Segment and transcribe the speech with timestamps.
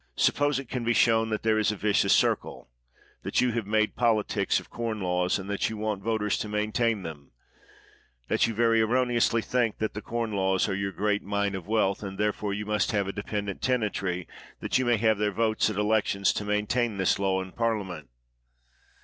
[0.15, 2.71] Suppose it can be shown that there is a vicious circle;
[3.21, 6.51] that you have made politics of Corn Laws, and that you want voters 160 COBDEN
[6.51, 7.31] to maintain them;
[8.27, 12.01] that you very erroneously think that the Corn Laws are your great mine of wealth,
[12.01, 14.27] and, therefore, you must have a de pendent tenantry,
[14.59, 18.09] that you may have their votes at elections to maintain this law in Parliament.